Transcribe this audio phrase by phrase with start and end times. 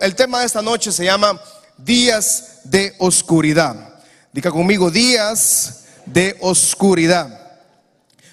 [0.00, 1.40] el tema de esta noche se llama
[1.76, 4.00] días de oscuridad.
[4.32, 7.58] Diga conmigo, días de oscuridad.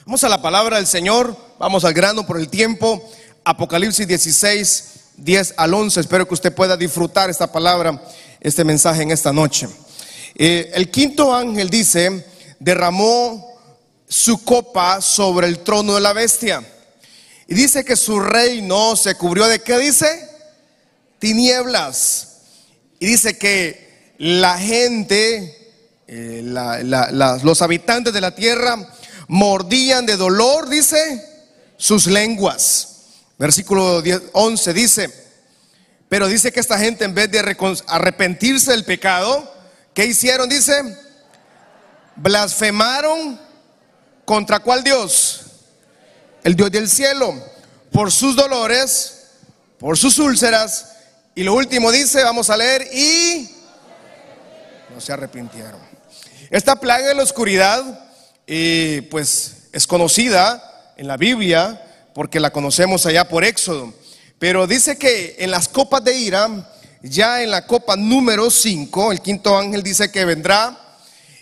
[0.05, 3.01] Vamos a la palabra del Señor, vamos al grano por el tiempo.
[3.43, 5.99] Apocalipsis 16, 10 al 11.
[5.99, 8.01] Espero que usted pueda disfrutar esta palabra,
[8.39, 9.67] este mensaje en esta noche.
[10.35, 12.25] Eh, el quinto ángel dice,
[12.59, 13.55] derramó
[14.07, 16.63] su copa sobre el trono de la bestia.
[17.47, 20.34] Y dice que su reino se cubrió de qué dice?
[21.25, 22.27] Tinieblas.
[22.99, 25.73] Y dice que la gente,
[26.05, 28.77] eh, los habitantes de la tierra,
[29.27, 31.25] mordían de dolor, dice,
[31.77, 33.07] sus lenguas.
[33.39, 34.03] Versículo
[34.33, 35.09] 11 dice,
[36.09, 37.39] pero dice que esta gente en vez de
[37.87, 39.51] arrepentirse del pecado,
[39.95, 40.47] ¿qué hicieron?
[40.47, 40.75] Dice,
[42.17, 43.41] blasfemaron
[44.25, 45.41] contra cuál Dios?
[46.43, 47.33] El Dios del cielo,
[47.91, 49.23] por sus dolores,
[49.79, 50.91] por sus úlceras.
[51.37, 53.49] Y lo último dice, vamos a leer, y
[54.93, 55.81] no se arrepintieron.
[56.49, 58.07] Esta plaga de la oscuridad,
[58.47, 61.81] eh, pues es conocida en la Biblia,
[62.13, 63.93] porque la conocemos allá por Éxodo.
[64.39, 69.19] Pero dice que en las copas de ira, ya en la copa número 5, el
[69.19, 70.79] quinto ángel dice que vendrá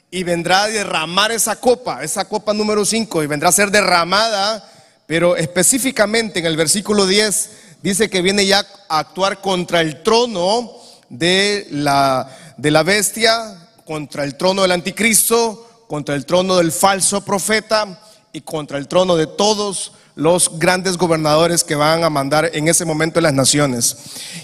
[0.10, 4.68] y vendrá a derramar esa copa, esa copa número 5, y vendrá a ser derramada,
[5.06, 10.72] pero específicamente en el versículo 10 dice que viene ya a actuar contra el trono
[11.10, 17.24] de la, de la bestia, contra el trono del anticristo, contra el trono del falso
[17.24, 18.00] profeta
[18.32, 22.86] y contra el trono de todos los grandes gobernadores que van a mandar en ese
[22.86, 23.98] momento en las naciones.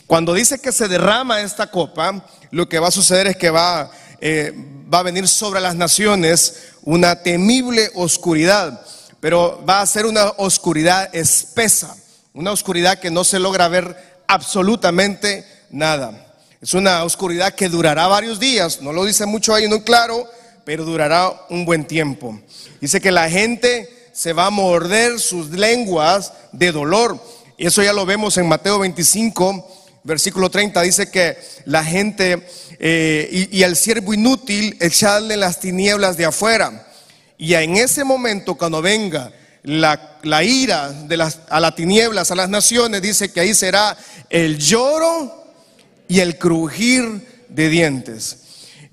[0.06, 3.90] Cuando dice que se derrama esta copa, lo que va a suceder es que va,
[4.20, 4.54] eh,
[4.92, 8.82] va a venir sobre las naciones una temible oscuridad,
[9.20, 11.96] pero va a ser una oscuridad espesa,
[12.34, 16.26] una oscuridad que no se logra ver absolutamente nada.
[16.62, 20.28] Es una oscuridad que durará varios días, no lo dice mucho ahí, no claro,
[20.66, 22.40] pero durará un buen tiempo.
[22.82, 27.24] Dice que la gente se va a morder sus lenguas de dolor.
[27.58, 29.68] Y eso ya lo vemos en Mateo 25,
[30.04, 30.82] versículo 30.
[30.82, 32.46] Dice que la gente
[32.80, 36.88] eh, y, al siervo inútil echarle las tinieblas de afuera.
[37.38, 39.32] Y en ese momento, cuando venga
[39.64, 43.98] la, ira de las, a las tinieblas, a las naciones, dice que ahí será
[44.30, 45.46] el lloro
[46.08, 48.38] y el crujir de dientes.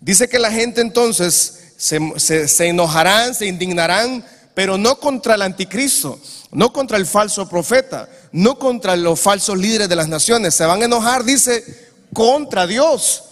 [0.00, 4.24] Dice que la gente entonces se, se enojarán, se indignarán
[4.56, 6.18] pero no contra el anticristo,
[6.50, 10.54] no contra el falso profeta, no contra los falsos líderes de las naciones.
[10.54, 11.62] Se van a enojar, dice,
[12.14, 13.22] contra Dios,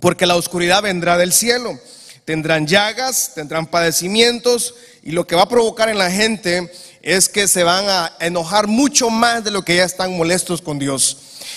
[0.00, 1.78] porque la oscuridad vendrá del cielo.
[2.30, 7.48] Tendrán llagas, tendrán padecimientos, y lo que va a provocar en la gente es que
[7.48, 11.16] se van a enojar mucho más de lo que ya están molestos con Dios.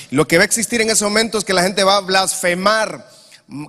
[0.10, 3.08] Lo que va a existir en ese momento es que la gente va a blasfemar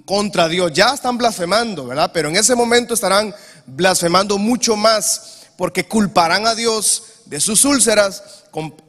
[0.07, 0.73] contra Dios.
[0.73, 2.11] Ya están blasfemando, ¿verdad?
[2.15, 3.35] Pero en ese momento estarán
[3.67, 8.23] blasfemando mucho más porque culparán a Dios de sus úlceras,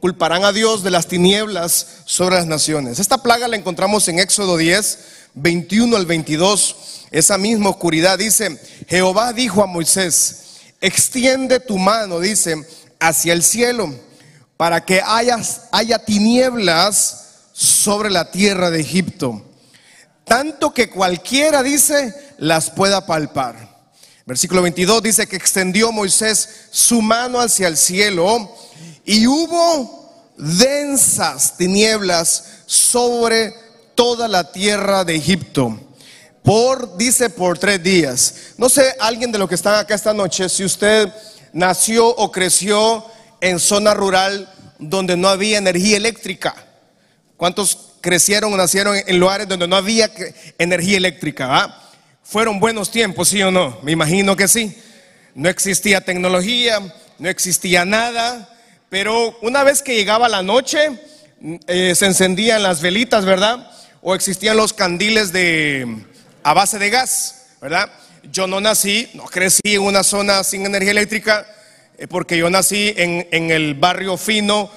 [0.00, 2.98] culparán a Dios de las tinieblas sobre las naciones.
[2.98, 5.00] Esta plaga la encontramos en Éxodo 10,
[5.34, 6.85] 21 al 22.
[7.16, 12.62] Esa misma oscuridad dice, Jehová dijo a Moisés, extiende tu mano, dice,
[13.00, 13.88] hacia el cielo,
[14.58, 15.40] para que haya,
[16.04, 19.42] tinieblas sobre la tierra de Egipto,
[20.26, 23.66] tanto que cualquiera, dice, las pueda palpar.
[24.26, 28.54] Versículo 22 dice que extendió Moisés su mano hacia el cielo
[29.06, 33.54] y hubo densas tinieblas sobre
[33.94, 35.80] toda la tierra de Egipto.
[36.46, 38.52] Por, dice, por tres días.
[38.56, 41.12] No sé, alguien de los que están acá esta noche, si usted
[41.52, 43.04] nació o creció
[43.40, 44.48] en zona rural
[44.78, 46.54] donde no había energía eléctrica.
[47.36, 50.08] ¿Cuántos crecieron o nacieron en lugares donde no había
[50.56, 51.48] energía eléctrica?
[51.48, 51.90] ¿va?
[52.22, 53.80] Fueron buenos tiempos, ¿sí o no?
[53.82, 54.78] Me imagino que sí.
[55.34, 56.78] No existía tecnología,
[57.18, 58.56] no existía nada,
[58.88, 60.96] pero una vez que llegaba la noche,
[61.66, 63.68] eh, se encendían las velitas, ¿verdad?
[64.00, 66.06] O existían los candiles de
[66.46, 67.90] a base de gas, ¿verdad?
[68.30, 71.44] Yo no nací, no crecí en una zona sin energía eléctrica,
[71.98, 74.70] eh, porque yo nací en, el barrio fino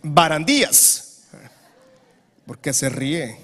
[0.00, 1.24] Barandías.
[2.46, 3.36] ¿Por qué se ríe?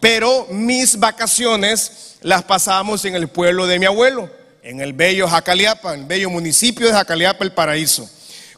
[0.00, 4.28] pero mis vacaciones las pasábamos en el pueblo de mi abuelo,
[4.62, 8.10] en el bello Jacaliapa, el bello municipio de Jacaliapa, el paraíso.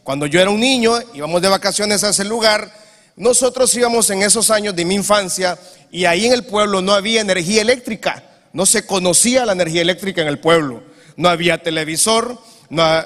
[0.03, 2.75] Cuando yo era un niño, íbamos de vacaciones a ese lugar,
[3.17, 5.59] nosotros íbamos en esos años de mi infancia
[5.91, 10.23] y ahí en el pueblo no había energía eléctrica, no se conocía la energía eléctrica
[10.23, 10.83] en el pueblo,
[11.17, 12.39] no había televisor,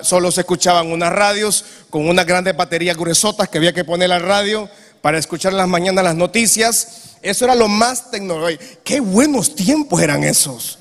[0.02, 4.18] solo se escuchaban unas radios con unas grandes baterías gruesotas que había que poner la
[4.18, 4.68] radio
[5.00, 7.16] para escuchar en las mañanas las noticias.
[7.22, 8.62] Eso era lo más tecnológico.
[8.84, 10.78] Qué buenos tiempos eran esos.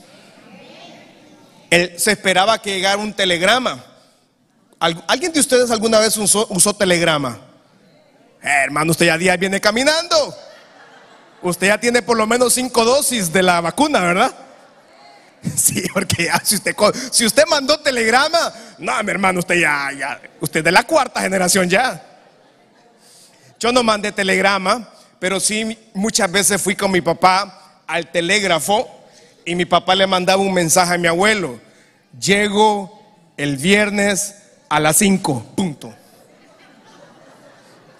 [1.69, 3.83] se esperaba que llegara un telegrama.
[4.79, 7.39] ¿Alguien de ustedes alguna vez usó, telegrama?
[8.45, 10.37] Eh, hermano, usted ya día viene caminando.
[11.41, 14.35] Usted ya tiene por lo menos cinco dosis de la vacuna, ¿verdad?
[15.55, 16.75] Sí, porque si usted,
[17.11, 21.69] si usted mandó telegrama, no, mi hermano, usted ya, ya, usted de la cuarta generación
[21.69, 22.03] ya.
[23.59, 24.89] Yo no mandé telegrama,
[25.19, 28.89] pero sí muchas veces fui con mi papá al telégrafo
[29.45, 31.59] y mi papá le mandaba un mensaje a mi abuelo.
[32.19, 32.99] Llego
[33.37, 34.35] el viernes
[34.67, 35.93] a las 5, punto.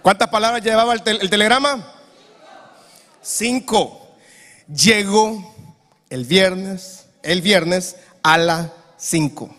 [0.06, 1.84] ¿Cuántas palabras llevaba el, el telegrama?
[3.24, 4.16] Cinco.
[4.68, 5.56] Llego
[6.12, 8.68] el viernes el viernes a las
[8.98, 9.50] 5.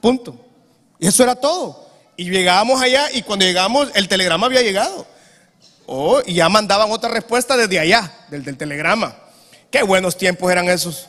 [0.00, 0.42] Punto.
[0.98, 1.86] Y eso era todo.
[2.16, 5.06] Y llegábamos allá y cuando llegamos el telegrama había llegado.
[5.84, 9.14] Oh, y ya mandaban otra respuesta desde allá, del, del telegrama.
[9.70, 11.08] Qué buenos tiempos eran esos.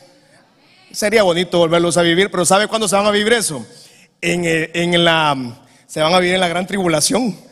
[0.92, 3.64] Sería bonito volverlos a vivir, pero ¿sabe cuándo se van a vivir eso?
[4.20, 5.56] En, en la,
[5.86, 7.48] se van a vivir en la gran tribulación.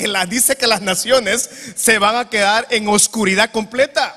[0.00, 4.16] Porque la, dice que las naciones se van a quedar en oscuridad completa.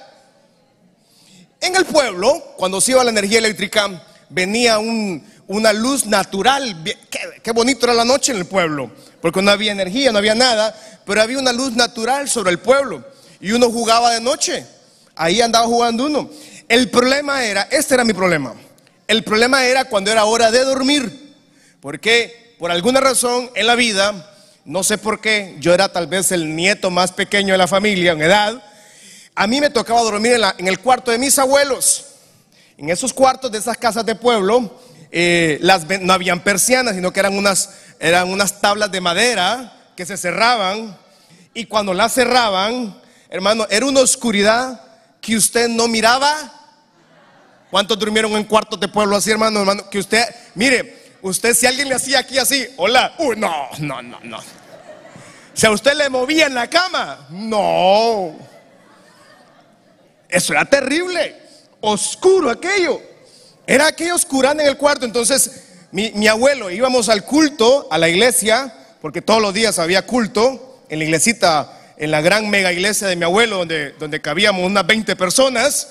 [1.60, 6.82] En el pueblo, cuando se iba la energía eléctrica, venía una luz natural.
[7.44, 8.92] Qué, bonito era la noche en el pueblo,
[9.22, 10.74] porque no había energía, no había nada,
[11.06, 13.04] pero había una luz natural sobre el pueblo.
[13.42, 14.66] Y uno jugaba de noche.
[15.18, 16.30] Ahí andaba jugando uno.
[16.70, 18.54] El problema era, este era mi problema.
[19.06, 21.36] El problema era cuando era hora de dormir.
[21.82, 24.33] Porque por alguna razón en la vida,
[24.66, 28.14] no sé por qué, yo era tal vez el nieto más pequeño de la familia
[28.14, 28.64] en edad
[29.36, 32.06] a mí me tocaba dormir en, el cuarto de mis abuelos.
[32.78, 34.80] En esos cuartos de esas casas de pueblo,
[35.12, 35.60] eh,
[36.02, 37.70] no habían persianas, sino que eran unas,
[38.00, 40.96] eran unas tablas de madera que se cerraban.
[41.54, 43.00] Y cuando las cerraban,
[43.30, 44.82] hermano, era una oscuridad
[45.20, 46.36] que usted no miraba.
[47.72, 49.62] ¿Cuántos durmieron en cuartos de pueblo así, hermano?
[49.62, 50.24] hermano que usted,
[50.54, 54.40] mire, usted si alguien le hacía aquí así, hola, uy, no, no, no, no.
[55.54, 58.36] Si a usted le movía en la cama, no.
[60.30, 61.36] Eso era terrible,
[61.82, 63.02] oscuro aquello.
[63.66, 65.06] Era aquello oscurán en el cuarto.
[65.06, 70.82] Entonces, mi, abuelo, íbamos al culto, a la iglesia, porque todos los días había culto,
[70.90, 74.86] en la iglesita, en la gran mega iglesia de mi abuelo, donde, donde cabíamos unas
[74.86, 75.88] 20 personas.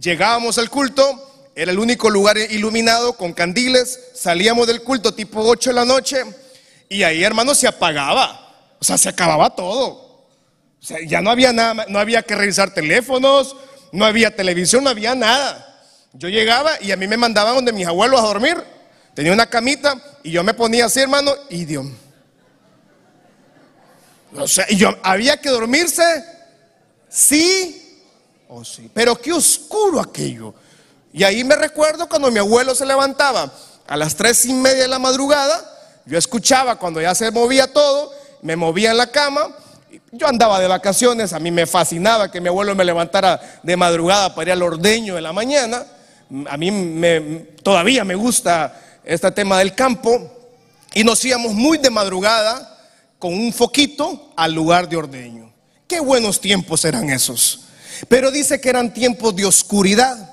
[0.00, 5.70] Llegábamos al culto, era el único lugar iluminado con candiles, salíamos del culto tipo 8
[5.70, 6.24] de la noche
[6.88, 8.38] y ahí, hermano, se apagaba.
[8.80, 9.86] O sea, se acababa todo.
[9.86, 13.56] O sea, ya no había nada, no había que revisar teléfonos,
[13.92, 15.68] no había televisión, no había nada.
[16.14, 18.56] Yo llegaba y a mí me mandaban donde mis abuelos a dormir.
[19.14, 21.86] Tenía una camita y yo me ponía así, hermano, y Dios.
[24.34, 26.24] O sea, y yo había que dormirse,
[27.08, 28.02] sí
[28.48, 28.90] o sí.
[28.92, 30.54] Pero qué oscuro aquello.
[31.12, 33.52] Y ahí me recuerdo cuando mi abuelo se levantaba
[33.86, 35.60] a las tres y media de la madrugada.
[36.06, 39.54] Yo escuchaba cuando ya se movía todo, me movía en la cama
[40.12, 44.34] yo andaba de vacaciones, a mí me fascinaba que mi abuelo me levantara de madrugada
[44.34, 45.86] para ir al ordeño de la mañana.
[46.48, 47.20] A mí me,
[47.62, 50.30] todavía me gusta este tema del campo.
[50.94, 52.78] Y nos íbamos muy de madrugada
[53.18, 55.50] con un foquito al lugar de ordeño.
[55.86, 57.60] Qué buenos tiempos eran esos.
[58.08, 60.31] Pero dice que eran tiempos de oscuridad.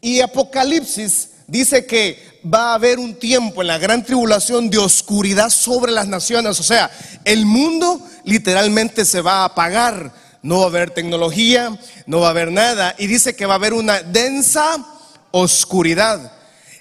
[0.00, 5.50] Y Apocalipsis dice que va a haber un tiempo en la gran tribulación de oscuridad
[5.50, 6.58] sobre las naciones.
[6.58, 6.90] O sea,
[7.24, 10.12] el mundo literalmente se va a apagar.
[10.42, 12.94] No va a haber tecnología, no va a haber nada.
[12.98, 14.86] Y dice que va a haber una densa
[15.32, 16.32] oscuridad.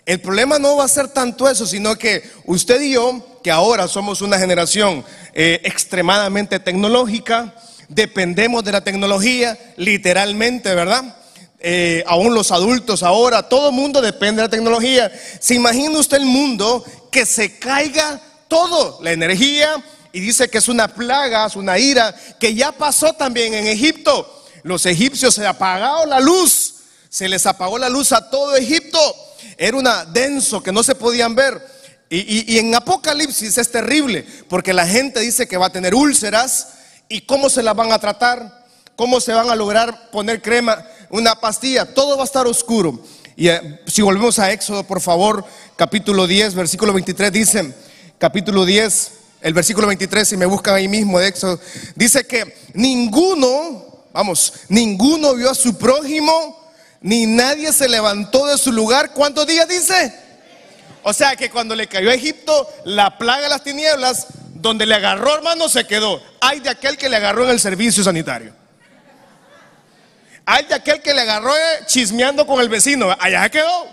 [0.06, 3.88] El problema no va a ser tanto eso, sino que usted y yo, que ahora
[3.88, 7.54] somos una generación eh, extremadamente tecnológica,
[7.90, 11.19] dependemos de la tecnología, literalmente, ¿verdad?
[11.62, 15.12] Eh, aún los adultos ahora, todo el mundo depende de la tecnología.
[15.40, 20.68] ¿Se imagina usted el mundo que se caiga todo, la energía, y dice que es
[20.68, 24.44] una plaga, es una ira, que ya pasó también en Egipto.
[24.64, 26.76] Los egipcios se apagado la luz,
[27.10, 29.00] se les apagó la luz a todo Egipto.
[29.58, 31.62] Era una denso que no se podían ver.
[32.10, 36.70] Y, y en Apocalipsis es terrible, porque la gente dice que va a tener úlceras
[37.08, 41.40] y cómo se las van a tratar, cómo se van a lograr poner crema una
[41.40, 43.00] pastilla, todo va a estar oscuro.
[43.36, 47.74] Y eh, si volvemos a Éxodo, por favor, capítulo 10, versículo 23, dice,
[48.18, 49.12] capítulo 10,
[49.42, 51.60] el versículo 23, si me buscan ahí mismo de Éxodo,
[51.96, 58.72] dice que ninguno, vamos, ninguno vio a su prójimo, ni nadie se levantó de su
[58.72, 59.14] lugar.
[59.14, 60.14] ¿Cuántos días dice?
[61.04, 64.96] O sea que cuando le cayó a Egipto la plaga de las tinieblas, donde le
[64.96, 66.22] agarró, hermano, se quedó.
[66.42, 68.54] Hay de aquel que le agarró en el servicio sanitario.
[70.52, 73.16] Hay de aquel que le agarró eh, chismeando con el vecino.
[73.20, 73.88] Allá quedó.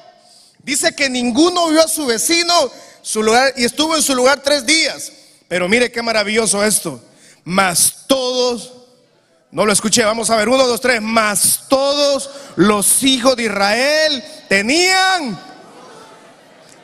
[0.60, 2.54] Dice que ninguno vio a su vecino
[3.02, 5.12] su lugar y estuvo en su lugar tres días.
[5.48, 6.98] Pero mire qué maravilloso esto.
[7.44, 8.72] Mas todos,
[9.50, 11.02] no lo escuché, vamos a ver, uno, dos, tres.
[11.02, 15.38] Mas todos los hijos de Israel tenían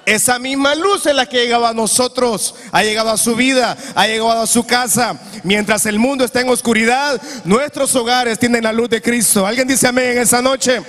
[0.06, 4.06] esa misma luz en la que llegaba a nosotros, ha llegado a su vida, ha
[4.06, 5.18] llegado a su casa.
[5.44, 9.47] Mientras el mundo está en oscuridad, nuestros hogares tienen la luz de Cristo.
[9.47, 10.82] ¿Alguien dice amén en esa noche?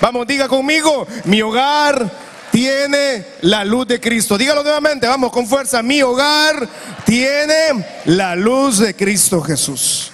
[0.00, 2.10] Vamos, diga conmigo, mi hogar
[2.50, 4.36] tiene la luz de Cristo.
[4.36, 5.82] Dígalo nuevamente, vamos con fuerza.
[5.82, 6.68] Mi hogar
[7.06, 10.12] tiene la luz de Cristo Jesús.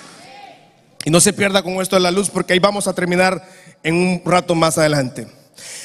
[1.05, 3.45] Y no se pierda con esto de la luz porque ahí vamos a terminar
[3.83, 5.27] en un rato más adelante.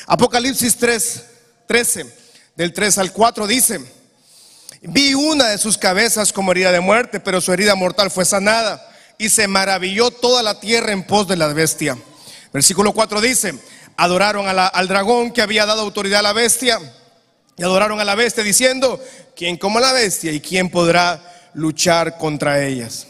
[0.07, 1.23] Apocalipsis 3,
[1.67, 2.20] 13
[2.55, 3.79] del 3 al 4 dice,
[4.81, 8.85] vi una de sus cabezas como herida de muerte, pero su herida mortal fue sanada
[9.17, 11.97] y se maravilló toda la tierra en pos de la bestia.
[12.51, 13.53] Versículo 4 dice,
[13.95, 16.79] adoraron al dragón que había dado autoridad a la bestia
[17.57, 18.99] y adoraron a la bestia diciendo,
[19.35, 21.21] ¿quién como la bestia y quién podrá
[21.53, 23.07] luchar contra ellas?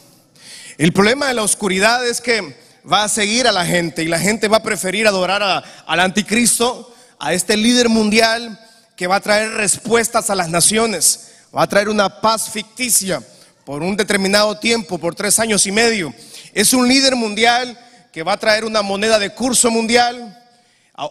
[0.77, 2.55] El problema de la oscuridad es que
[2.91, 6.93] va a seguir a la gente y la gente va a preferir adorar al anticristo,
[7.19, 8.59] a este líder mundial
[9.01, 13.19] que va a traer respuestas a las naciones, va a traer una paz ficticia
[13.65, 16.13] por un determinado tiempo, por tres años y medio.
[16.53, 17.75] Es un líder mundial
[18.13, 20.39] que va a traer una moneda de curso mundial.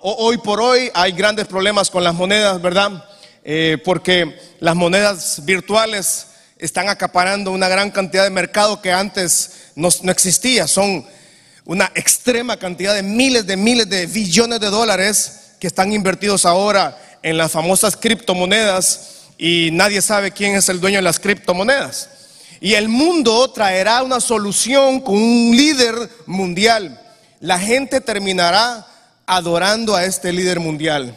[0.02, 3.06] Hoy por hoy hay grandes problemas con las monedas, ¿verdad?
[3.42, 6.28] Eh, porque las monedas virtuales
[6.58, 10.68] están acaparando una gran cantidad de mercado que antes no, no existía.
[10.68, 11.04] Son
[11.64, 16.98] una extrema cantidad de miles de miles de billones de dólares que están invertidos ahora
[17.22, 22.08] en las famosas criptomonedas y nadie sabe quién es el dueño de las criptomonedas.
[22.60, 25.94] Y el mundo traerá una solución con un líder
[26.26, 27.00] mundial.
[27.40, 28.86] La gente terminará
[29.26, 31.16] adorando a este líder mundial.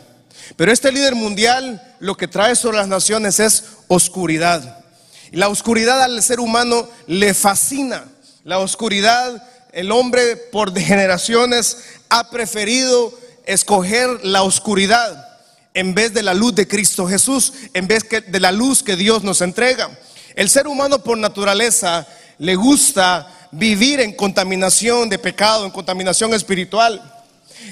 [0.56, 4.84] Pero este líder mundial lo que trae sobre las naciones es oscuridad.
[5.32, 8.06] Y la oscuridad al ser humano le fascina.
[8.44, 11.78] La oscuridad, el hombre por generaciones
[12.10, 13.14] ha preferido
[13.46, 15.34] escoger la oscuridad
[15.74, 19.24] en vez de la luz de Cristo Jesús, en vez de la luz que Dios
[19.24, 19.90] nos entrega.
[20.36, 22.08] El ser humano por naturaleza
[22.38, 27.02] le gusta vivir en contaminación de pecado, en contaminación espiritual.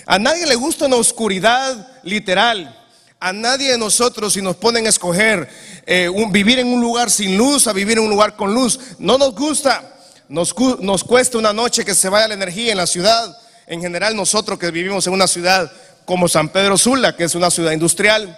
[0.06, 2.78] A nadie le gusta una oscuridad literal.
[3.20, 5.48] A nadie de nosotros, si nos ponen a escoger
[5.86, 9.18] eh, vivir en un lugar sin luz a vivir en un lugar con luz, no
[9.18, 9.88] nos gusta.
[10.28, 13.38] Nos, nos cuesta una noche que se vaya la energía en la ciudad.
[13.68, 15.72] En general, nosotros que vivimos en una ciudad
[16.06, 18.38] como San Pedro Sula, que es una ciudad industrial.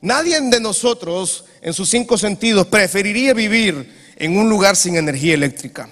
[0.00, 5.88] Nadie de nosotros, en sus cinco sentidos, preferiría vivir en un lugar sin energía eléctrica.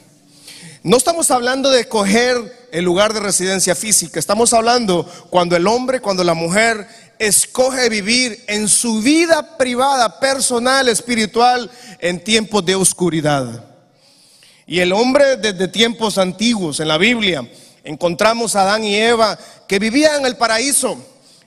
[0.82, 6.00] No estamos hablando de coger el lugar de residencia física, estamos hablando cuando el hombre,
[6.00, 6.86] cuando la mujer
[7.18, 13.66] escoge vivir en su vida privada, personal, espiritual, en tiempos de oscuridad.
[14.66, 17.46] Y el hombre desde tiempos antiguos en la Biblia,
[17.84, 20.96] encontramos a Adán y Eva que vivían en el paraíso,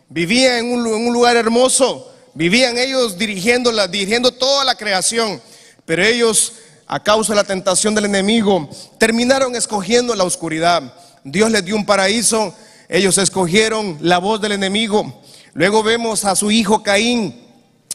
[0.09, 5.41] vivían en un, lugar hermoso, vivían ellos dirigiendo, dirigiendo toda la creación,
[5.85, 6.53] pero ellos
[6.87, 10.93] a causa de la tentación del enemigo terminaron escogiendo la oscuridad.
[11.23, 12.53] Dios les dio un paraíso,
[12.89, 15.21] ellos escogieron la voz del enemigo.
[15.53, 17.41] Luego vemos a su hijo Caín.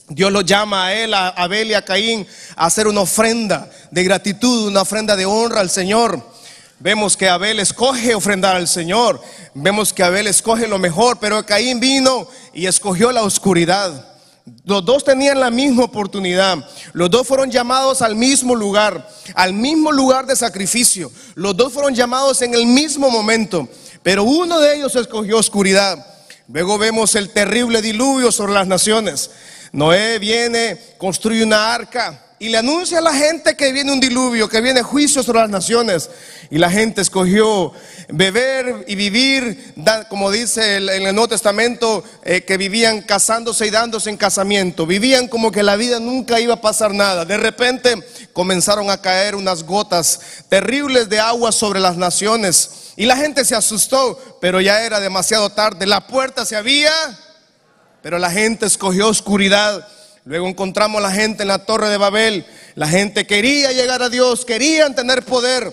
[0.09, 2.26] Dios lo llama a él, a Abel y a Caín,
[2.57, 6.23] a hacer una ofrenda de gratitud, una ofrenda de honra al Señor.
[6.80, 9.20] Vemos que Abel escoge ofrendar al Señor.
[9.52, 14.06] Vemos que Abel escoge lo mejor, pero Caín vino y escogió la oscuridad.
[14.64, 16.58] Los dos tenían la misma oportunidad.
[16.92, 21.11] Los dos fueron llamados al mismo lugar, al mismo lugar de sacrificio.
[21.35, 23.68] Los dos fueron llamados en el mismo momento,
[24.04, 26.06] pero uno de ellos escogió oscuridad.
[26.47, 29.30] Luego vemos el terrible diluvio sobre las naciones.
[29.73, 34.49] Noé viene, construye una arca y le anuncia a la gente que viene un diluvio,
[34.49, 36.09] que viene juicio sobre las naciones.
[36.50, 37.73] Y la gente escogió
[38.09, 39.75] beber y vivir,
[40.09, 44.87] como dice en el Nuevo Testamento, eh, que vivían casándose y dándose en casamiento.
[44.87, 47.25] Vivían como que la vida nunca iba a pasar nada.
[47.25, 47.97] De repente
[48.33, 52.92] comenzaron a caer unas gotas terribles de agua sobre las naciones.
[52.95, 55.87] Y la gente se asustó, pero ya era demasiado tarde.
[55.87, 56.92] La puerta se había,
[58.00, 59.87] pero la gente escogió oscuridad
[60.28, 62.44] Luego encontramos la gente en la torre de Babel.
[62.75, 65.73] La gente quería llegar a Dios, querían tener poder,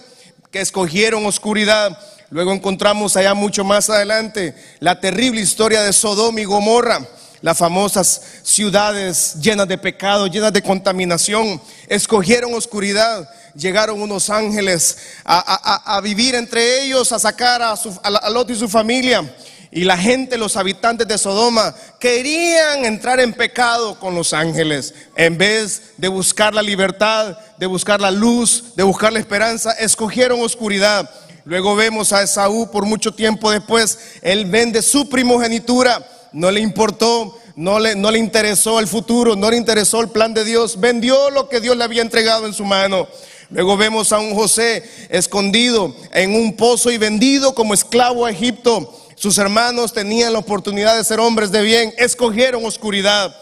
[0.50, 2.00] que escogieron oscuridad.
[2.29, 7.05] Luego encontramos allá mucho más adelante la terrible historia de Sodoma y Gomorra.
[7.41, 13.29] las famosas ciudades llenas de pecado, llenas de contaminación, escogieron oscuridad.
[13.55, 18.69] Llegaron unos ángeles a, vivir entre ellos, a sacar a, su, a Lot y su
[18.69, 19.29] familia.
[19.75, 24.94] Y la gente, los habitantes de Sodoma, querían entrar en pecado con los ángeles.
[25.17, 30.39] En vez de buscar la libertad, de buscar la luz, de buscar la esperanza, escogieron
[30.39, 31.10] oscuridad.
[31.44, 37.38] Luego vemos a Esaú por mucho tiempo después, él vende su primogenitura, no le importó,
[37.58, 41.29] no le, no le interesó el futuro, no le interesó el plan de Dios, vendió
[41.32, 43.10] lo que Dios le había entregado en su mano.
[43.50, 49.01] Luego vemos a un José escondido en un pozo y vendido como esclavo a Egipto.
[49.15, 53.34] Sus hermanos tenían la oportunidad de ser hombres de bien, escogieron oscuridad.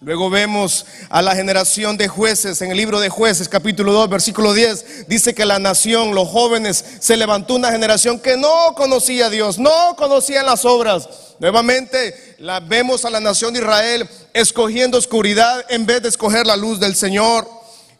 [0.00, 4.52] Luego vemos a la generación de jueces en el libro de jueces capítulo 2 versículo
[4.52, 5.08] 10.
[5.08, 9.58] Dice que la nación, los jóvenes, se levantó una generación que no conocía a Dios,
[9.58, 11.08] no conocían las obras.
[11.38, 16.56] Nuevamente la vemos a la nación de Israel escogiendo oscuridad en vez de escoger la
[16.56, 17.48] luz del Señor.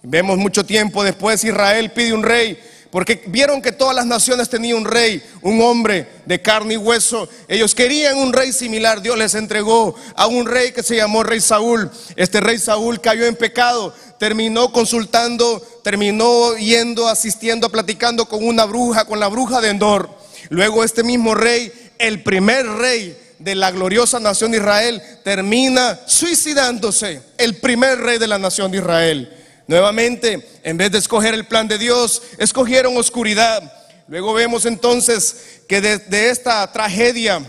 [0.02, 2.58] Vemos mucho tiempo después Israel pide un rey
[2.92, 7.26] porque vieron que todas las naciones tenían un rey, un hombre de carne y hueso.
[7.48, 9.00] Ellos querían un rey similar.
[9.00, 11.90] Dios les entregó a un rey que se llamó rey Saúl.
[12.16, 19.06] Este rey Saúl cayó en pecado, terminó consultando, terminó yendo, asistiendo, platicando con una bruja,
[19.06, 20.10] con la bruja de Endor.
[20.50, 27.22] Luego este mismo rey, el primer rey de la gloriosa nación de Israel, termina suicidándose,
[27.38, 29.41] el primer rey de la nación de Israel.
[29.72, 33.72] Nuevamente, en vez de escoger el plan de Dios, escogieron oscuridad.
[34.06, 37.40] Luego vemos entonces que de, esta tragedia,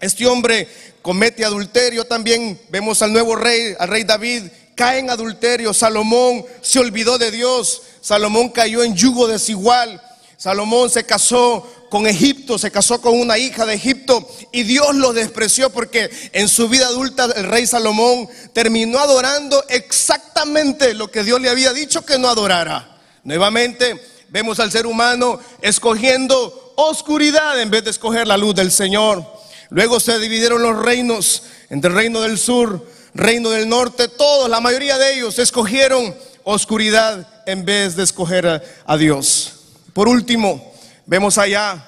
[0.00, 0.68] este hombre
[1.02, 2.04] comete adulterio.
[2.04, 4.44] También vemos al nuevo rey, al rey David,
[4.76, 5.74] cae en adulterio.
[5.74, 7.82] Salomón se olvidó de Dios.
[8.00, 10.00] Salomón cayó en yugo desigual.
[10.36, 15.12] Salomón se casó con Egipto, se casó con una hija de Egipto y Dios lo
[15.12, 21.40] despreció porque en su vida adulta el rey Salomón terminó adorando exactamente lo que Dios
[21.40, 22.98] le había dicho que no adorara.
[23.24, 29.26] Nuevamente vemos al ser humano escogiendo oscuridad en vez de escoger la luz del Señor.
[29.68, 34.60] Luego se dividieron los reinos entre el reino del sur, reino del norte, todos, la
[34.60, 39.52] mayoría de ellos escogieron oscuridad en vez de escoger a, Dios.
[39.92, 40.69] Por último,
[41.10, 41.84] Vemos allá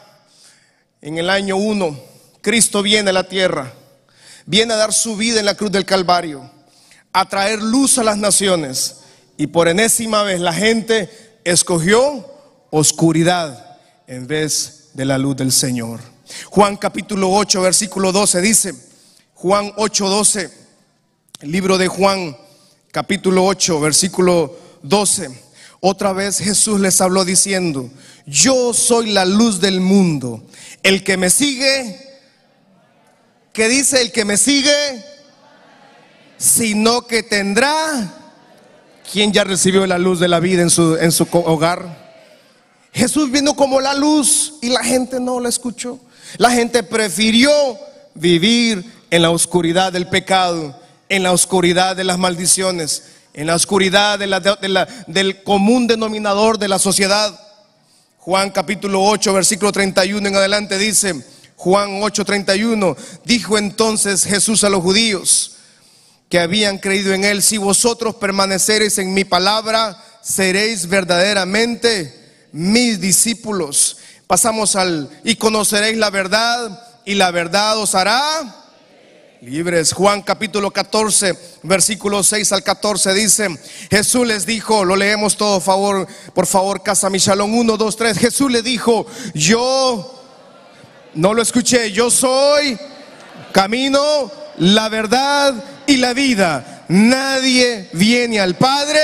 [1.01, 1.97] en el año 1,
[2.41, 3.73] Cristo viene a la tierra,
[4.47, 6.51] viene a dar su vida en la cruz del Calvario,
[7.13, 8.97] a traer luz a las naciones.
[9.37, 12.29] Y por enésima vez la gente escogió
[12.71, 16.01] oscuridad en vez de la luz del Señor.
[16.47, 18.75] Juan capítulo 8, versículo 12 dice,
[19.35, 20.51] Juan 8, 12,
[21.43, 22.37] el libro de Juan
[22.91, 25.52] capítulo 8, versículo 12.
[25.85, 27.91] Otra vez Jesús les habló diciendo,
[28.25, 30.41] yo soy la luz del mundo.
[30.85, 32.21] El que me sigue,
[33.53, 34.73] ¿qué dice el que me sigue?
[36.39, 38.15] Sino que tendrá,
[39.13, 42.15] ¿quién ya recibió la luz de la vida en su, en su hogar?
[42.93, 45.99] Jesús vino como la luz y la gente no la escuchó.
[46.37, 47.51] La gente prefirió
[48.15, 53.03] vivir en la oscuridad del pecado, en la oscuridad de las maldiciones,
[53.35, 57.39] en la oscuridad del común denominador de la sociedad.
[58.19, 61.25] Juan capítulo 8, versículo 31 en adelante dice,
[61.57, 65.57] Juan 8, 31, dijo entonces Jesús a los judíos
[66.29, 73.99] que habían creído en él, si vosotros permaneceréis en mi palabra, seréis verdaderamente mis discípulos.
[74.27, 78.62] Pasamos al, y conoceréis la verdad, y la verdad os hará
[79.43, 79.93] libres.
[79.93, 83.49] Juan capítulo 14, versículo 6 al 14 dice,
[83.91, 88.19] Jesús les dijo, lo leemos todo, favor, por favor, casa Michalón 1, 2, 3.
[88.19, 90.23] Jesús le dijo, yo,
[91.15, 92.79] no lo escuché, yo soy
[93.51, 95.53] camino, la verdad
[95.89, 96.85] y la vida.
[96.87, 99.01] Nadie viene al Padre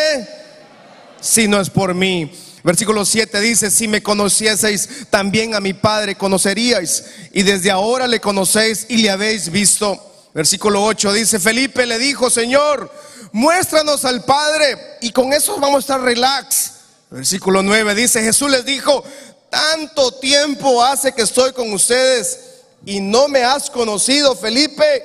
[1.20, 2.30] si no es por mí.
[2.62, 7.06] Versículo 7 dice, si me conocieseis, también a mi Padre conoceríais.
[7.32, 10.07] Y desde ahora le conocéis y le habéis visto.
[10.34, 12.92] Versículo 8 dice, Felipe le dijo, Señor,
[13.32, 16.72] muéstranos al Padre y con eso vamos a estar relax.
[17.10, 19.02] Versículo 9 dice, Jesús les dijo,
[19.50, 22.38] tanto tiempo hace que estoy con ustedes
[22.84, 25.04] y no me has conocido, Felipe.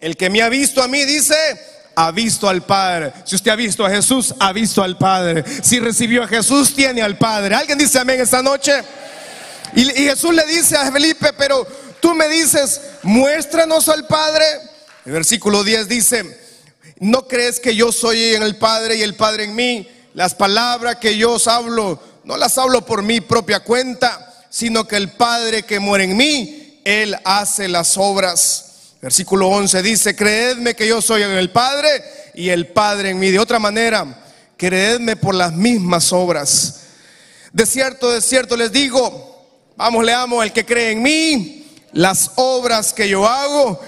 [0.00, 1.36] El que me ha visto a mí dice,
[1.94, 3.12] ha visto al Padre.
[3.24, 5.44] Si usted ha visto a Jesús, ha visto al Padre.
[5.62, 7.54] Si recibió a Jesús, tiene al Padre.
[7.54, 8.82] ¿Alguien dice amén esta noche?
[9.74, 11.66] Y, y Jesús le dice a Felipe, pero
[12.02, 14.44] Tú me dices, muéstranos al Padre.
[15.06, 16.36] El versículo 10 dice,
[16.98, 19.88] ¿no crees que yo soy en el Padre y el Padre en mí?
[20.12, 24.96] Las palabras que yo os hablo, no las hablo por mi propia cuenta, sino que
[24.96, 28.94] el Padre que muere en mí, Él hace las obras.
[29.00, 32.02] Versículo 11 dice, creedme que yo soy en el Padre
[32.34, 33.30] y el Padre en mí.
[33.30, 36.80] De otra manera, creedme por las mismas obras.
[37.52, 41.61] De cierto, de cierto les digo, vamos, leamos, el que cree en mí,
[41.92, 43.80] las obras que yo hago,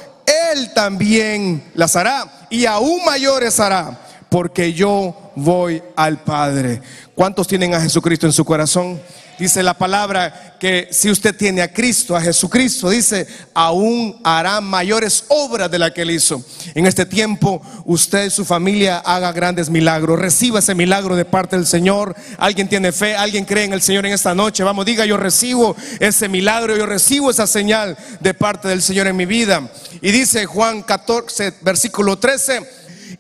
[0.52, 6.80] él también las hará y aún mayores hará, porque yo voy al Padre.
[7.14, 9.00] ¿Cuántos tienen a Jesucristo en su corazón?
[9.38, 15.25] Dice la palabra que si usted tiene a Cristo, a Jesucristo, dice, aún hará mayores
[15.29, 16.42] obras de la que él hizo.
[16.75, 20.18] En este tiempo, usted y su familia haga grandes milagros.
[20.18, 22.14] Reciba ese milagro de parte del Señor.
[22.38, 24.64] Alguien tiene fe, alguien cree en el Señor en esta noche.
[24.64, 29.16] Vamos, diga, yo recibo ese milagro, yo recibo esa señal de parte del Señor en
[29.16, 29.68] mi vida.
[30.01, 32.61] Y dice Juan 14, versículo 13,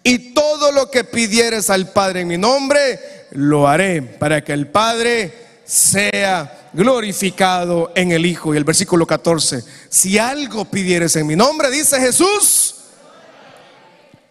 [0.02, 3.00] y todo lo que pidieres al Padre en mi nombre,
[3.32, 8.54] lo haré para que el Padre sea glorificado en el Hijo.
[8.54, 12.76] Y el versículo 14, si algo pidieres en mi nombre, dice Jesús.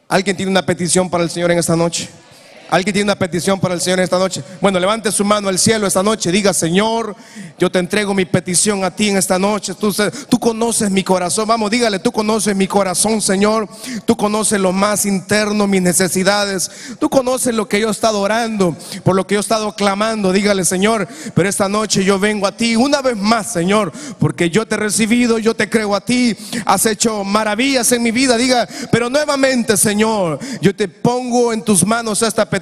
[0.07, 2.09] ¿Alguien tiene una petición para el Señor en esta noche?
[2.69, 4.43] ¿Alguien tiene una petición para el Señor esta noche?
[4.59, 6.31] Bueno, levante su mano al cielo esta noche.
[6.31, 7.15] Diga, Señor,
[7.59, 9.75] yo te entrego mi petición a ti en esta noche.
[9.75, 9.93] Tú,
[10.27, 11.47] tú conoces mi corazón.
[11.47, 13.69] Vamos, dígale, tú conoces mi corazón, Señor.
[14.05, 16.71] Tú conoces lo más interno, mis necesidades.
[16.99, 20.31] Tú conoces lo que yo he estado orando, por lo que yo he estado clamando.
[20.31, 24.65] Dígale, Señor, pero esta noche yo vengo a ti una vez más, Señor, porque yo
[24.65, 26.35] te he recibido, yo te creo a ti.
[26.65, 28.35] Has hecho maravillas en mi vida.
[28.35, 32.52] Diga, pero nuevamente, Señor, yo te pongo en tus manos esta petición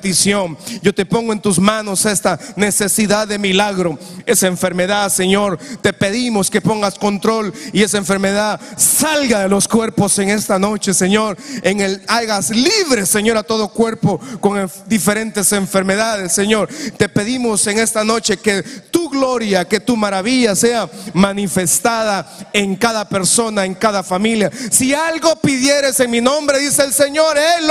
[0.82, 5.58] yo te pongo en tus manos esta necesidad de milagro, esa enfermedad, Señor.
[5.82, 10.94] Te pedimos que pongas control y esa enfermedad salga de los cuerpos en esta noche,
[10.94, 11.38] Señor.
[11.64, 16.70] En el hagas libre, Señor, a todo cuerpo con diferentes enfermedades, Señor.
[16.98, 23.08] Te pedimos en esta noche que tu gloria, que tu maravilla sea manifestada en cada
[23.08, 24.50] persona, en cada familia.
[24.72, 27.70] Si algo pidieres en mi nombre, dice el Señor, Él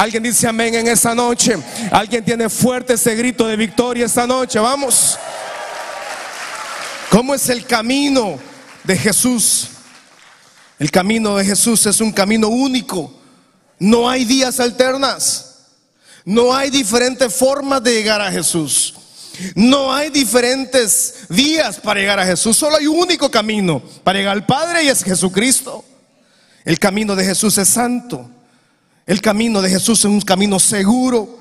[0.00, 1.58] Alguien dice amén en esta noche.
[1.90, 4.58] Alguien tiene fuerte ese grito de victoria esta noche.
[4.58, 5.18] Vamos.
[7.10, 8.38] ¿Cómo es el camino
[8.82, 9.68] de Jesús?
[10.78, 13.12] El camino de Jesús es un camino único.
[13.78, 15.66] No hay días alternas.
[16.24, 18.94] No hay diferentes formas de llegar a Jesús.
[19.54, 22.56] No hay diferentes vías para llegar a Jesús.
[22.56, 25.84] Solo hay un único camino para llegar al Padre y es Jesucristo.
[26.64, 28.30] El camino de Jesús es santo.
[29.10, 31.40] El camino de Jesús es un camino seguro,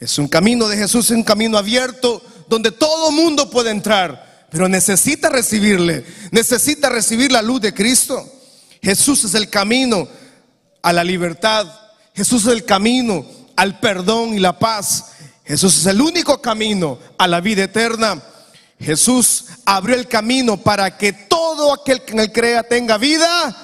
[0.00, 4.68] es un camino de Jesús, es un camino abierto donde todo mundo puede entrar, pero
[4.68, 8.20] necesita recibirle, necesita recibir la luz de Cristo.
[8.82, 10.08] Jesús es el camino
[10.82, 11.68] a la libertad,
[12.16, 13.24] Jesús es el camino
[13.54, 15.12] al perdón y la paz.
[15.44, 18.20] Jesús es el único camino a la vida eterna.
[18.80, 23.56] Jesús abrió el camino para que todo aquel que en él crea tenga vida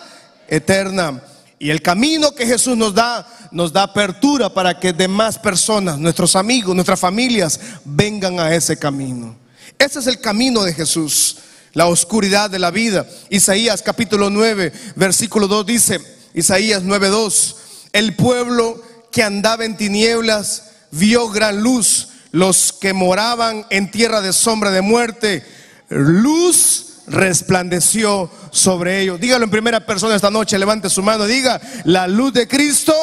[0.47, 1.21] eterna.
[1.63, 6.35] Y el camino que Jesús nos da, nos da apertura para que demás personas, nuestros
[6.35, 9.37] amigos, nuestras familias, vengan a ese camino.
[9.79, 11.37] Ese es el camino de Jesús,
[11.75, 13.07] la oscuridad de la vida.
[13.29, 16.01] Isaías capítulo 9, versículo 2 dice,
[16.33, 17.57] Isaías 9:2,
[17.93, 24.33] el pueblo que andaba en tinieblas vio gran luz, los que moraban en tierra de
[24.33, 25.45] sombra de muerte,
[25.91, 29.21] luz resplandeció sobre ellos.
[29.21, 32.95] Dígalo en primera persona esta noche, levante su mano, diga, la luz de Cristo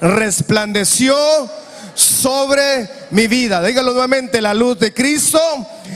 [0.00, 1.16] resplandeció
[1.94, 3.62] sobre mi vida.
[3.62, 5.40] Dígalo nuevamente, la luz de Cristo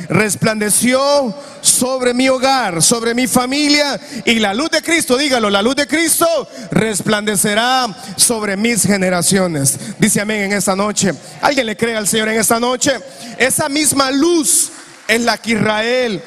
[0.09, 5.76] resplandeció sobre mi hogar, sobre mi familia y la luz de Cristo, dígalo, la luz
[5.76, 6.26] de Cristo
[6.70, 9.79] resplandecerá sobre mis generaciones.
[9.98, 11.12] Dice amén en esta noche.
[11.42, 12.92] ¿Alguien le cree al Señor en esta noche?
[13.37, 14.70] Esa misma luz
[15.07, 16.22] es la que Israel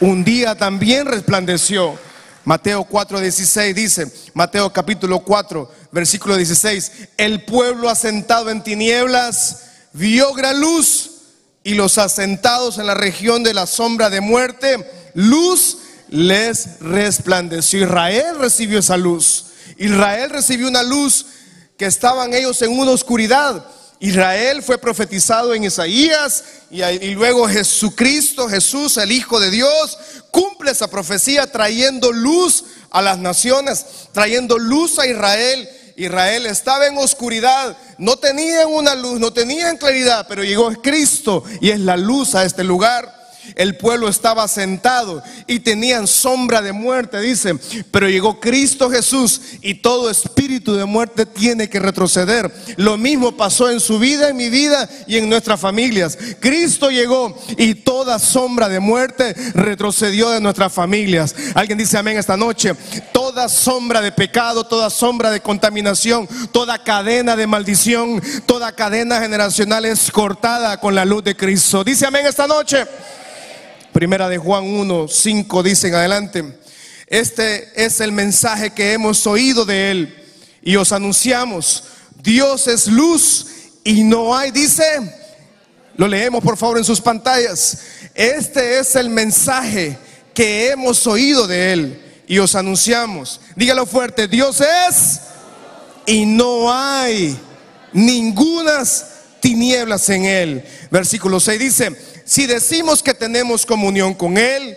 [0.00, 1.98] un día también resplandeció.
[2.44, 10.60] Mateo 4:16 dice, Mateo capítulo 4, versículo 16, el pueblo asentado en tinieblas vio gran
[10.60, 11.10] luz
[11.62, 17.84] y los asentados en la región de la sombra de muerte, luz les resplandeció.
[17.84, 19.46] Israel recibió esa luz.
[19.76, 21.26] Israel recibió una luz
[21.76, 23.66] que estaban ellos en una oscuridad
[24.00, 29.98] Israel fue profetizado en Isaías y, luego Jesucristo, Jesús, el Hijo de Dios,
[30.30, 35.68] cumple esa profecía trayendo luz a las naciones, trayendo luz a Israel.
[35.96, 41.70] Israel estaba en oscuridad, no tenían una luz, no tenían claridad, pero llegó Cristo y
[41.70, 43.17] es la luz a este lugar.
[43.54, 47.54] El pueblo estaba sentado y tenían sombra de muerte, dice.
[47.90, 52.52] Pero llegó Cristo Jesús y todo espíritu de muerte tiene que retroceder.
[52.76, 56.18] Lo mismo pasó en su vida, en mi vida y en nuestras familias.
[56.40, 61.34] Cristo llegó y toda sombra de muerte retrocedió de nuestras familias.
[61.54, 62.74] Alguien dice amén esta noche
[63.12, 69.84] toda sombra de pecado, toda sombra de contaminación, toda cadena de maldición, toda cadena generacional
[69.84, 71.84] es cortada con la luz de Cristo.
[71.84, 72.86] Dice amén esta noche.
[73.98, 76.58] Primera de Juan 1, 5 dice en adelante.
[77.08, 80.24] Este es el mensaje que hemos oído de Él
[80.62, 81.82] y os anunciamos.
[82.22, 83.46] Dios es luz
[83.82, 84.84] y no hay, dice,
[85.96, 87.78] lo leemos por favor en sus pantallas.
[88.14, 89.98] Este es el mensaje
[90.32, 93.40] que hemos oído de Él y os anunciamos.
[93.56, 95.22] Dígalo fuerte, Dios es
[96.06, 97.36] y no hay
[97.92, 99.06] ningunas
[99.40, 100.64] tinieblas en Él.
[100.88, 101.96] Versículo 6 dice,
[102.28, 104.76] si decimos que tenemos comunión con Él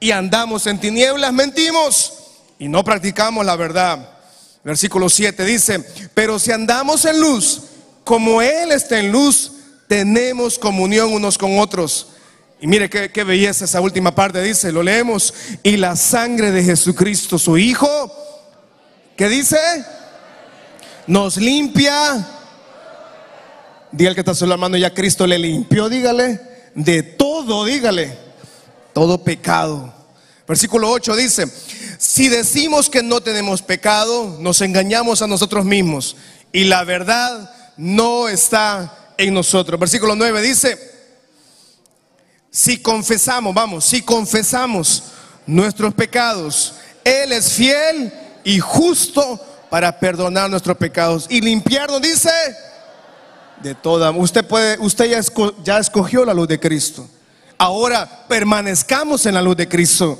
[0.00, 2.14] y andamos en tinieblas, mentimos
[2.58, 4.08] y no practicamos la verdad.
[4.64, 7.64] Versículo 7 dice, pero si andamos en luz,
[8.02, 9.52] como Él está en luz,
[9.88, 12.06] tenemos comunión unos con otros.
[12.62, 17.38] Y mire qué, belleza esa última parte, dice, lo leemos, y la sangre de Jesucristo,
[17.38, 18.10] su Hijo,
[19.18, 19.58] ¿qué dice?
[21.06, 22.26] Nos limpia.
[23.92, 28.16] Diga el que está solo la mano, ya Cristo le limpió, dígale, de todo, dígale,
[28.92, 29.92] todo pecado.
[30.46, 31.46] Versículo 8 dice,
[31.98, 36.16] si decimos que no tenemos pecado, nos engañamos a nosotros mismos
[36.52, 39.80] y la verdad no está en nosotros.
[39.80, 40.78] Versículo 9 dice,
[42.50, 45.02] si confesamos, vamos, si confesamos
[45.46, 48.12] nuestros pecados, Él es fiel
[48.44, 52.30] y justo para perdonar nuestros pecados y limpiarnos, dice,
[53.62, 54.10] de toda.
[54.10, 55.22] Usted puede, usted
[55.64, 57.08] ya, escogió la luz de Cristo.
[57.58, 60.18] Ahora permanezcamos en la luz de Cristo.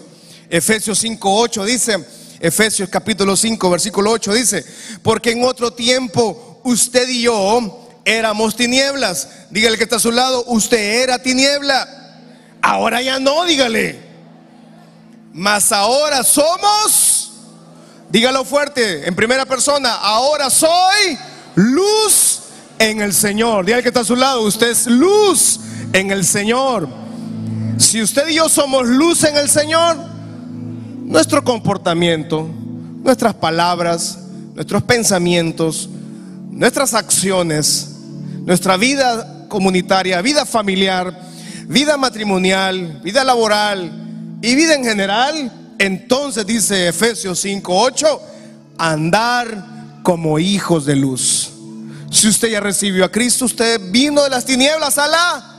[0.49, 2.07] Efesios 5:8 dice,
[2.41, 4.65] Efesios capítulo 5, versículo 8 dice,
[5.03, 9.29] porque en otro tiempo usted y yo éramos tinieblas.
[9.51, 11.89] Dígale que está a su lado, usted era tiniebla.
[12.63, 14.01] Ahora ya no, dígale.
[15.33, 17.33] Mas ahora somos,
[18.09, 21.19] dígalo fuerte, en primera persona, ahora soy
[21.57, 22.36] luz
[22.79, 23.65] en el Señor.
[23.65, 25.61] Dígale que está a su lado, usted es luz
[25.93, 26.89] en el Señor.
[27.79, 29.97] Si usted y yo somos luz en el Señor,
[31.05, 32.49] nuestro comportamiento,
[33.03, 34.19] nuestras palabras,
[34.55, 35.89] nuestros pensamientos,
[36.51, 37.97] nuestras acciones,
[38.45, 41.21] nuestra vida comunitaria, vida familiar,
[41.69, 48.21] vida matrimonial, vida laboral y vida en general, entonces dice Efesios 5:8,
[48.79, 51.56] andar como hijos de luz.
[52.11, 55.53] Si usted ya recibió a Cristo, usted vino de las tinieblas a la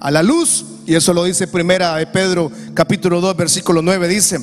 [0.00, 4.38] a la luz, y eso lo dice primera de Pedro capítulo 2 versículo 9 dice,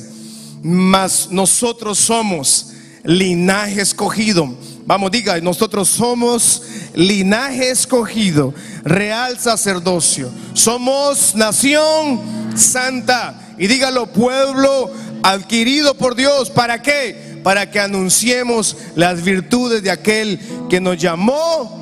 [0.62, 2.72] mas nosotros somos
[3.04, 4.52] linaje escogido.
[4.84, 6.62] Vamos, diga, nosotros somos
[6.94, 10.30] linaje escogido, real sacerdocio.
[10.54, 12.20] Somos nación
[12.56, 13.54] santa.
[13.58, 14.90] Y dígalo, pueblo
[15.22, 16.50] adquirido por Dios.
[16.50, 17.31] ¿Para qué?
[17.42, 20.38] Para que anunciemos las virtudes de aquel
[20.70, 21.80] que nos llamó.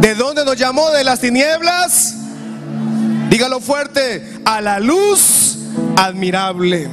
[0.00, 0.90] ¿De dónde nos llamó?
[0.90, 2.16] De las tinieblas.
[3.30, 5.56] Dígalo fuerte, a la luz
[5.96, 6.88] admirable.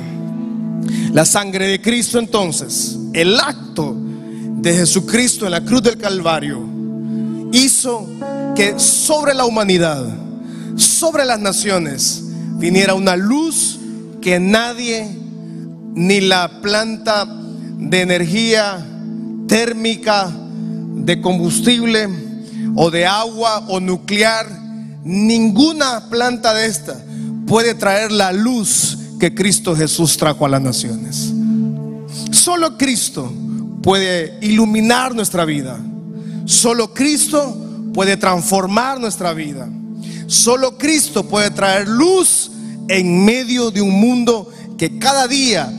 [1.13, 6.65] La sangre de Cristo entonces, el acto de Jesucristo en la cruz del Calvario,
[7.51, 8.07] hizo
[8.55, 10.05] que sobre la humanidad,
[10.77, 12.23] sobre las naciones,
[12.57, 13.79] viniera una luz
[14.21, 15.09] que nadie,
[15.93, 18.85] ni la planta de energía
[19.47, 20.31] térmica,
[20.95, 22.07] de combustible
[22.75, 24.47] o de agua o nuclear,
[25.03, 26.95] ninguna planta de esta
[27.47, 31.33] puede traer la luz que Cristo Jesús trajo a las naciones.
[32.31, 33.31] Solo Cristo
[33.83, 35.79] puede iluminar nuestra vida.
[36.45, 37.57] Solo Cristo
[37.93, 39.67] puede transformar nuestra vida.
[40.27, 42.51] Solo Cristo puede traer luz
[42.87, 45.71] en medio de un mundo que cada día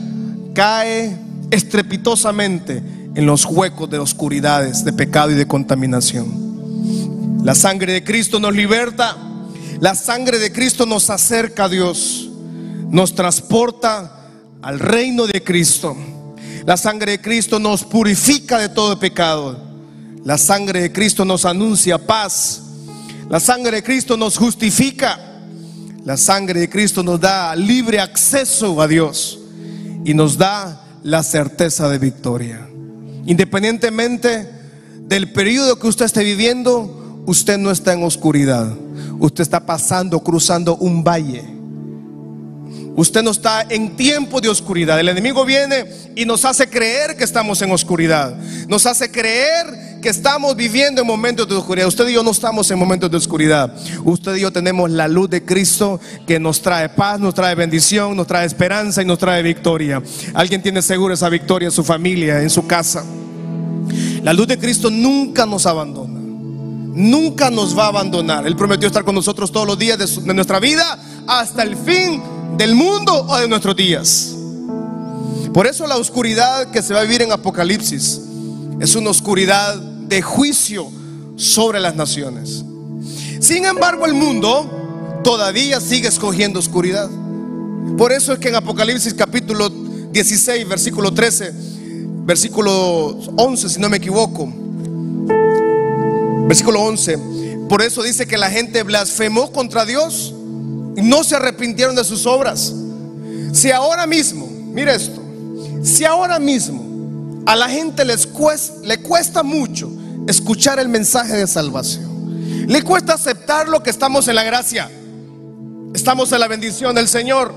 [0.53, 1.17] cae
[1.51, 2.81] estrepitosamente
[3.15, 7.41] en los huecos de oscuridades, de pecado y de contaminación.
[7.43, 9.17] La sangre de Cristo nos liberta
[9.83, 12.29] la sangre de Cristo nos acerca a Dios,
[12.89, 14.29] nos transporta
[14.61, 15.93] al reino de Cristo.
[16.65, 19.59] La sangre de Cristo nos purifica de todo pecado.
[20.23, 22.61] La sangre de Cristo nos anuncia paz.
[23.29, 25.19] La sangre de Cristo nos justifica.
[26.05, 29.39] La sangre de Cristo nos da libre acceso a Dios
[30.05, 32.67] y nos da la certeza de victoria.
[33.25, 34.49] Independientemente
[34.99, 38.73] del periodo que usted esté viviendo, usted no está en oscuridad.
[39.19, 41.43] Usted está pasando, cruzando un valle.
[42.95, 44.99] Usted no está en tiempo de oscuridad.
[44.99, 45.85] El enemigo viene
[46.15, 48.35] y nos hace creer que estamos en oscuridad.
[48.67, 51.87] Nos hace creer que estamos viviendo en momentos de oscuridad.
[51.87, 53.73] Usted y yo no estamos en momentos de oscuridad.
[54.03, 58.15] Usted y yo tenemos la luz de Cristo que nos trae paz, nos trae bendición,
[58.15, 60.03] nos trae esperanza y nos trae victoria.
[60.33, 63.05] Alguien tiene seguro esa victoria en su familia, en su casa.
[64.21, 66.19] La luz de Cristo nunca nos abandona.
[66.19, 68.45] Nunca nos va a abandonar.
[68.45, 72.21] Él prometió estar con nosotros todos los días de, nuestra vida hasta el fin
[72.57, 74.35] del mundo o de nuestros días.
[75.53, 78.19] Por eso la oscuridad que se va a vivir en Apocalipsis
[78.81, 80.89] es una oscuridad de juicio
[81.35, 82.63] sobre las naciones.
[83.39, 87.09] Sin embargo, el mundo todavía sigue escogiendo oscuridad.
[87.97, 91.53] Por eso es que en Apocalipsis capítulo 16, versículo 13,
[92.25, 94.51] versículo 11, si no me equivoco,
[96.47, 97.19] versículo 11,
[97.67, 100.33] por eso dice que la gente blasfemó contra Dios
[100.95, 102.73] y no se arrepintieron de sus obras.
[103.51, 105.21] Si ahora mismo, mire esto,
[105.83, 106.82] si ahora mismo
[107.45, 109.91] a la gente les cuesta, le cuesta mucho
[110.27, 114.89] escuchar el mensaje de salvación, le cuesta aceptar lo que estamos en la gracia,
[115.93, 117.53] estamos en la bendición del Señor.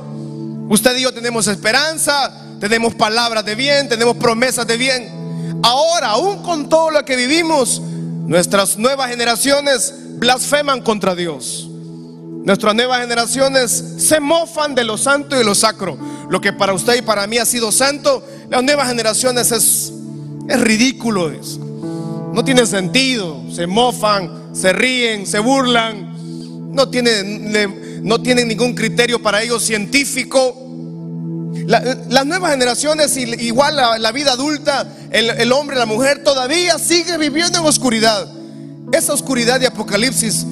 [0.68, 5.60] Usted y yo tenemos esperanza, tenemos palabras de bien, tenemos promesas de bien.
[5.62, 11.68] Ahora, aún con todo lo que vivimos, nuestras nuevas generaciones blasfeman contra Dios.
[12.44, 15.98] Nuestras nuevas generaciones se mofan de lo santo y de lo sacro.
[16.30, 19.92] Lo que para usted y para mí ha sido santo, las nuevas generaciones es,
[20.48, 21.30] es ridículo.
[22.32, 23.42] No tiene sentido.
[23.52, 26.74] Se mofan, se ríen, se burlan.
[26.74, 30.54] No tienen, no tienen ningún criterio para ellos científico.
[31.66, 37.16] las nuevas generaciones, igual la, la vida adulta, el, el hombre, la mujer, todavía sigue
[37.16, 38.30] viviendo en oscuridad.
[38.92, 40.46] Esa oscuridad de Apocalipsis,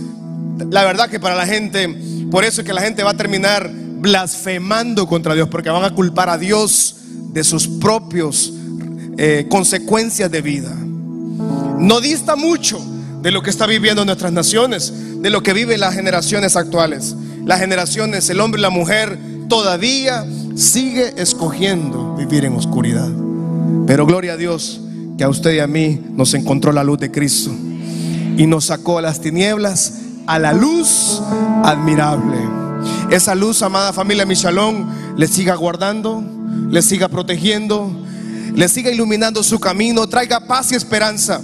[0.70, 1.88] la verdad que para la gente,
[2.30, 3.70] por eso es que la gente va a terminar
[4.04, 6.96] blasfemando contra Dios, porque van a culpar a Dios
[7.32, 8.52] de sus propios
[9.16, 10.74] eh, consecuencias de vida.
[11.78, 12.84] No dista mucho
[13.22, 17.16] de lo que está viviendo nuestras naciones, de lo que viven las generaciones actuales.
[17.46, 23.08] Las generaciones, el hombre y la mujer, todavía sigue escogiendo vivir en oscuridad.
[23.86, 24.82] Pero gloria a Dios
[25.16, 27.50] que a usted y a mí nos encontró la luz de Cristo
[28.36, 31.22] y nos sacó a las tinieblas a la luz
[31.62, 32.63] admirable.
[33.10, 36.22] Esa luz, amada familia Michalón, le siga guardando,
[36.70, 37.90] le siga protegiendo,
[38.54, 41.40] le siga iluminando su camino, traiga paz y esperanza,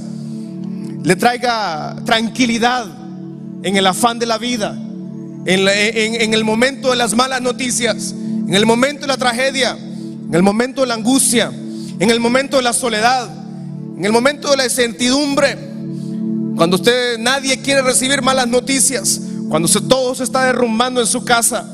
[1.03, 2.87] le traiga tranquilidad
[3.62, 4.77] en el afán de la vida,
[5.44, 10.42] en, el momento de las malas noticias, en el momento de la tragedia, en el
[10.42, 11.53] momento de la angustia,
[11.99, 13.29] en el momento de la soledad,
[13.96, 15.57] en el momento de la incertidumbre.
[16.57, 19.20] Cuando usted nadie quiere recibir malas noticias,
[19.51, 21.69] cuando todo se está derrumbando en su casa,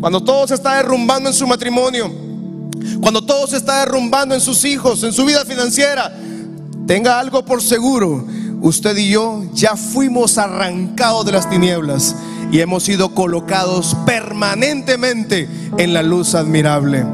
[0.00, 2.10] cuando todo se está derrumbando en su matrimonio,
[3.02, 6.10] cuando todo se está derrumbando en sus hijos, en su vida financiera,
[6.86, 8.26] tenga algo por seguro.
[8.62, 12.16] Usted y yo ya fuimos arrancados de las tinieblas
[12.50, 17.04] y hemos sido colocados permanentemente en la luz admirable.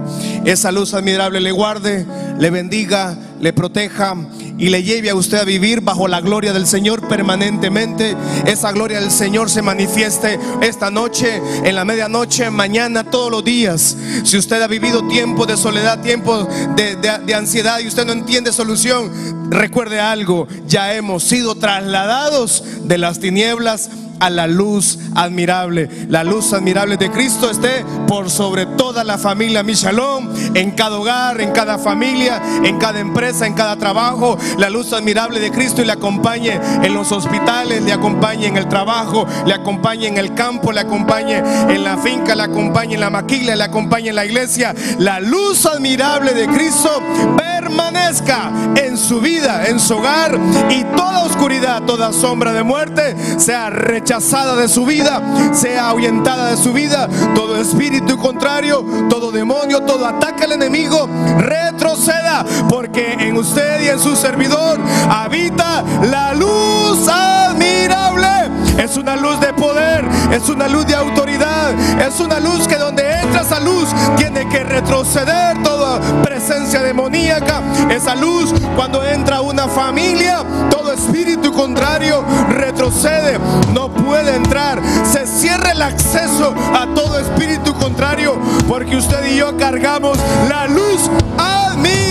[0.44, 2.06] Esa luz admirable le guarde,
[2.38, 4.14] le bendiga, le proteja
[4.58, 8.16] y le lleve a usted a vivir bajo la gloria del Señor permanentemente.
[8.46, 13.96] Esa gloria del Señor se manifieste esta noche, en la medianoche, mañana, todos los días.
[14.24, 18.52] Si usted ha vivido tiempo de soledad, tiempo de, de ansiedad y usted no entiende
[18.52, 23.90] solución, recuerde algo, ya hemos sido trasladados de las tinieblas
[24.20, 25.88] a la luz admirable.
[26.08, 31.40] La luz admirable de Cristo esté por sobre toda la familia Michalón, en cada hogar,
[31.40, 34.38] en cada familia, en cada empresa, en cada trabajo.
[34.58, 38.68] La luz admirable de Cristo y le acompañe en los hospitales, le acompañe en el
[38.68, 43.10] trabajo, le acompañe en el campo, le acompañe en la finca, le acompañe en la
[43.10, 44.74] maquila, le acompañe en la iglesia.
[44.98, 46.90] La luz admirable de Cristo
[47.36, 50.38] permanezca en su vida, en su hogar
[50.70, 55.20] y toda oscuridad, toda sombra de muerte sea rechazada rechazada de su vida,
[55.52, 57.08] sea ahuyentada de su vida.
[57.34, 63.98] Todo espíritu contrario, todo demonio, todo ataque al enemigo, retroceda, porque en usted y en
[63.98, 64.78] su servidor
[65.10, 68.43] habita la luz admirable.
[68.78, 73.20] Es una luz de poder, es una luz de autoridad, es una luz que donde
[73.20, 77.60] entra esa luz tiene que retroceder toda presencia demoníaca.
[77.90, 83.38] Esa luz cuando entra una familia, todo espíritu contrario retrocede.
[83.72, 84.80] No puede entrar.
[85.10, 88.38] Se cierra el acceso a todo espíritu contrario
[88.68, 90.18] porque usted y yo cargamos
[90.48, 92.03] la luz admirable.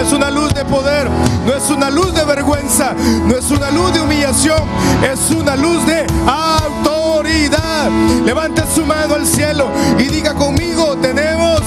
[0.00, 1.08] Es una luz de poder,
[1.46, 2.94] no es una luz de vergüenza,
[3.26, 4.62] no es una luz de humillación,
[5.02, 7.90] es una luz de autoridad.
[8.24, 11.60] Levante su mano al cielo y diga conmigo, tenemos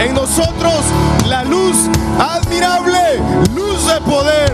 [0.00, 0.84] en nosotros
[1.26, 1.76] la luz
[2.18, 3.20] admirable,
[3.54, 4.52] luz de poder,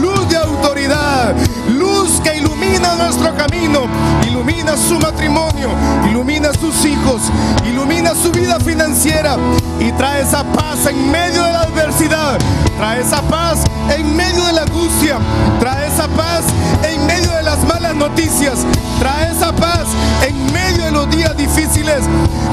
[0.00, 1.34] luz de autoridad,
[1.68, 3.86] luz que ilumina nuestro camino,
[4.26, 5.70] ilumina su matrimonio,
[6.08, 7.22] ilumina sus hijos,
[7.66, 9.36] ilumina su vida financiera
[9.78, 12.38] y trae esa paz en medio de la adversidad,
[12.80, 13.64] trae esa paz
[13.94, 15.18] en medio de la angustia,
[15.58, 16.44] trae esa paz
[16.82, 18.60] en medio de las malas noticias,
[18.98, 19.84] trae esa paz
[20.26, 22.00] en medio de los días difíciles,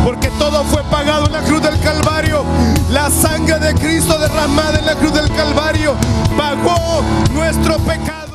[0.04, 2.44] porque todo fue pagado en la cruz del Calvario.
[2.92, 5.96] La sangre de Cristo derramada en la cruz del Calvario
[6.36, 7.02] pagó
[7.34, 8.27] nuestro pecado.